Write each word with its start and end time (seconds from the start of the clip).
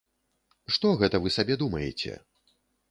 Што 0.77 0.93
гэта 1.03 1.21
вы 1.27 1.35
сабе 1.37 1.61
думаеце? 1.65 2.21